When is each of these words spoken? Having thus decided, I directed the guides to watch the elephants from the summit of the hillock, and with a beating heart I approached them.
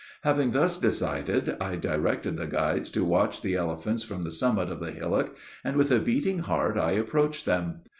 Having 0.23 0.49
thus 0.49 0.79
decided, 0.79 1.57
I 1.61 1.75
directed 1.75 2.35
the 2.35 2.47
guides 2.47 2.89
to 2.89 3.05
watch 3.05 3.43
the 3.43 3.53
elephants 3.53 4.01
from 4.01 4.23
the 4.23 4.31
summit 4.31 4.71
of 4.71 4.79
the 4.79 4.89
hillock, 4.89 5.35
and 5.63 5.77
with 5.77 5.91
a 5.91 5.99
beating 5.99 6.39
heart 6.39 6.75
I 6.75 6.93
approached 6.93 7.45
them. 7.45 7.81